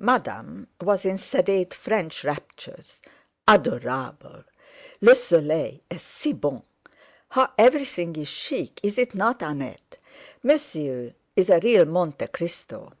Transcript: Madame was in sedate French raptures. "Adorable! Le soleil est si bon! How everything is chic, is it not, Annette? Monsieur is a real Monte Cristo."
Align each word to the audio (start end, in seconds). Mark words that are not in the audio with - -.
Madame 0.00 0.68
was 0.82 1.06
in 1.06 1.16
sedate 1.16 1.72
French 1.72 2.24
raptures. 2.24 3.00
"Adorable! 3.48 4.44
Le 5.00 5.16
soleil 5.16 5.80
est 5.90 5.98
si 6.04 6.34
bon! 6.34 6.62
How 7.30 7.54
everything 7.56 8.14
is 8.16 8.28
chic, 8.28 8.80
is 8.82 8.98
it 8.98 9.14
not, 9.14 9.40
Annette? 9.40 9.96
Monsieur 10.42 11.14
is 11.36 11.48
a 11.48 11.58
real 11.60 11.86
Monte 11.86 12.26
Cristo." 12.26 12.92